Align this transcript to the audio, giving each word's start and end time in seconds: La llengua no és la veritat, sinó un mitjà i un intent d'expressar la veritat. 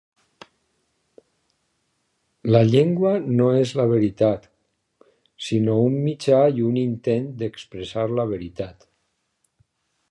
La 2.55 2.61
llengua 2.69 3.11
no 3.41 3.51
és 3.59 3.75
la 3.81 3.85
veritat, 3.93 4.49
sinó 5.49 5.77
un 5.91 6.01
mitjà 6.09 6.41
i 6.61 6.67
un 6.73 6.83
intent 6.87 7.31
d'expressar 7.43 8.09
la 8.21 8.27
veritat. 8.35 8.91